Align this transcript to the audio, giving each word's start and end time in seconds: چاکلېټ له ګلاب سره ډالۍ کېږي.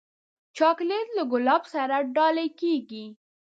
چاکلېټ 0.57 1.07
له 1.17 1.23
ګلاب 1.31 1.63
سره 1.73 1.97
ډالۍ 2.15 2.47
کېږي. 2.59 3.05